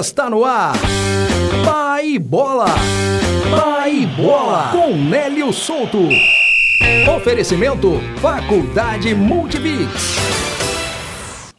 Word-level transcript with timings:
Está 0.00 0.28
no 0.28 0.44
ar. 0.44 0.74
Pai 1.64 2.18
Bola. 2.18 2.66
Pai 3.48 4.04
Bola. 4.04 4.72
Com 4.72 4.96
Nélio 4.96 5.52
Souto. 5.52 6.08
Oferecimento 7.16 7.92
Faculdade 8.20 9.14
Multibix. 9.14 10.16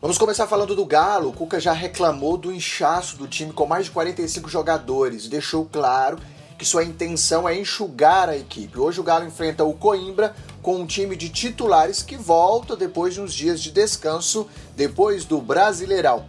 Vamos 0.02 0.18
começar 0.18 0.48
falando 0.48 0.76
do 0.76 0.86
Galo. 0.86 1.30
O 1.30 1.34
Cuca 1.34 1.62
já 1.62 1.72
reclamou 1.72 2.36
do 2.36 2.52
inchaço 2.52 3.16
do 3.16 3.26
time 3.26 3.54
com 3.54 3.66
mais 3.66 3.86
de 3.86 3.92
45 3.92 4.50
jogadores. 4.50 5.30
Deixou 5.30 5.66
claro 5.72 6.18
que 6.58 6.66
sua 6.66 6.84
intenção 6.84 7.48
é 7.48 7.58
enxugar 7.58 8.28
a 8.28 8.36
equipe. 8.36 8.78
Hoje 8.78 9.00
o 9.00 9.04
Galo 9.04 9.26
enfrenta 9.26 9.64
o 9.64 9.74
Coimbra 9.74 10.36
com 10.62 10.76
um 10.76 10.86
time 10.86 11.16
de 11.16 11.30
titulares 11.30 12.02
que 12.02 12.18
volta 12.18 12.76
depois 12.76 13.14
de 13.14 13.22
uns 13.22 13.34
dias 13.34 13.62
de 13.62 13.72
descanso 13.72 14.46
depois 14.76 15.24
do 15.24 15.40
Brasileirão. 15.40 16.26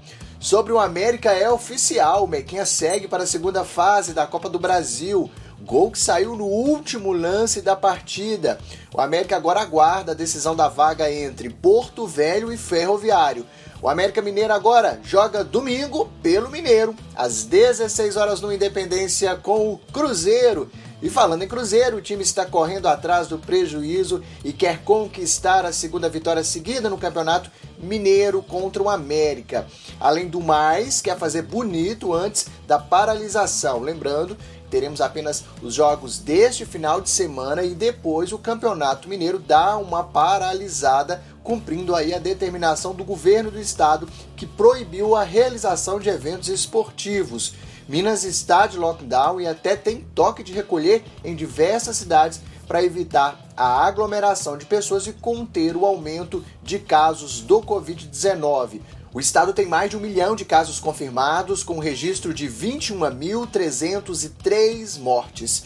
Sobre 0.47 0.73
o 0.73 0.79
América 0.79 1.33
é 1.33 1.51
oficial, 1.51 2.23
o 2.23 2.29
Mequinha 2.29 2.65
segue 2.65 3.09
para 3.09 3.25
a 3.25 3.27
segunda 3.27 3.65
fase 3.65 4.15
da 4.15 4.29
Copa 4.29 4.49
do 4.49 4.61
Brasil. 4.61 5.29
Gol 5.63 5.91
que 5.91 5.99
saiu 5.99 6.37
no 6.37 6.45
último 6.45 7.13
lance 7.13 7.61
da 7.61 7.75
partida. 7.75 8.57
O 8.97 9.01
América 9.03 9.37
agora 9.37 9.61
aguarda 9.61 10.13
a 10.13 10.15
decisão 10.15 10.57
da 10.57 10.69
vaga 10.69 11.13
entre 11.13 11.51
Porto 11.51 12.07
Velho 12.07 12.51
e 12.51 12.57
Ferroviário. 12.57 13.45
O 13.83 13.91
América 13.91 14.23
Mineiro 14.23 14.55
agora 14.55 14.99
joga 15.05 15.45
domingo 15.45 16.09
pelo 16.23 16.49
Mineiro, 16.49 16.95
às 17.15 17.45
16 17.45 18.17
horas 18.17 18.41
no 18.41 18.51
Independência 18.51 19.37
com 19.37 19.71
o 19.71 19.79
Cruzeiro. 19.93 20.71
E 21.03 21.11
falando 21.11 21.43
em 21.43 21.49
Cruzeiro, 21.49 21.99
o 21.99 22.01
time 22.01 22.23
está 22.23 22.47
correndo 22.47 22.89
atrás 22.89 23.29
do 23.29 23.39
prejuízo 23.39 24.23
e 24.43 24.51
quer 24.51 24.83
conquistar 24.83 25.67
a 25.67 25.75
segunda 25.75 26.09
vitória 26.09 26.43
seguida 26.43 26.89
no 26.89 26.97
Campeonato 26.97 27.51
Mineiro 27.79 28.43
contra 28.43 28.83
o 28.83 28.89
América. 28.89 29.67
Além 30.01 30.27
do 30.27 30.41
mais, 30.41 31.03
quer 31.03 31.19
fazer 31.19 31.43
bonito 31.43 32.15
antes 32.15 32.47
da 32.67 32.79
paralisação. 32.79 33.81
Lembrando, 33.81 34.39
teremos 34.71 35.01
apenas 35.01 35.45
os 35.63 35.75
jogos 35.75 36.19
deste 36.19 36.65
final 36.65 37.01
de 37.01 37.11
semana 37.11 37.63
e 37.63 37.75
depois 37.75 38.33
o 38.33 38.39
Campeonato 38.39 38.86
Mineiro 39.09 39.39
dá 39.39 39.77
uma 39.77 40.05
paralisada, 40.05 41.23
cumprindo 41.43 41.95
aí 41.95 42.15
a 42.15 42.19
determinação 42.19 42.95
do 42.95 43.05
governo 43.05 43.51
do 43.51 43.61
estado 43.61 44.09
que 44.37 44.47
proibiu 44.47 45.17
a 45.17 45.23
realização 45.23 45.99
de 45.99 46.09
eventos 46.09 46.49
esportivos. 46.49 47.55
Minas 47.89 48.25
está 48.25 48.67
de 48.67 48.79
lockdown 48.79 49.41
e 49.41 49.47
até 49.47 49.77
tem 49.77 50.05
toque 50.15 50.43
de 50.43 50.53
recolher 50.53 51.05
em 51.25 51.37
diversas 51.37 51.97
cidades 51.97 52.41
para 52.67 52.83
evitar 52.83 53.41
a 53.57 53.87
aglomeração 53.87 54.59
de 54.59 54.67
pessoas 54.67 55.07
e 55.07 55.13
conter 55.13 55.77
o 55.77 55.87
aumento 55.87 56.45
de 56.63 56.79
casos 56.79 57.41
do 57.41 57.63
Covid-19. 57.63 58.83
O 59.15 59.21
estado 59.21 59.55
tem 59.55 59.67
mais 59.67 59.89
de 59.89 59.97
um 59.97 60.01
milhão 60.01 60.37
de 60.37 60.45
casos 60.45 60.79
confirmados, 60.79 61.65
com 61.65 61.79
registro 61.79 62.35
de 62.35 62.47
21.303 62.49 64.99
mortes. 64.99 65.65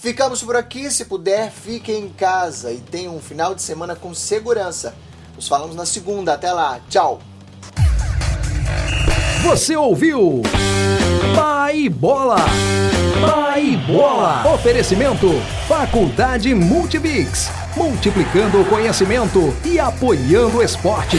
Ficamos 0.00 0.42
por 0.42 0.56
aqui. 0.56 0.90
Se 0.90 1.04
puder, 1.04 1.50
fique 1.50 1.92
em 1.92 2.08
casa 2.08 2.72
e 2.72 2.78
tenha 2.78 3.10
um 3.10 3.20
final 3.20 3.54
de 3.54 3.60
semana 3.60 3.94
com 3.94 4.14
segurança. 4.14 4.94
Nos 5.36 5.46
falamos 5.46 5.76
na 5.76 5.84
segunda. 5.84 6.32
Até 6.32 6.50
lá. 6.50 6.80
Tchau. 6.88 7.20
Você 9.42 9.76
ouviu? 9.76 10.42
Pai 11.36 11.88
Bola. 11.90 12.38
Pai 13.20 13.76
Bola. 13.86 14.54
Oferecimento 14.54 15.28
Faculdade 15.68 16.54
Multibix. 16.54 17.50
Multiplicando 17.76 18.62
o 18.62 18.64
conhecimento 18.64 19.54
e 19.64 19.78
apoiando 19.78 20.58
o 20.58 20.62
esporte. 20.62 21.18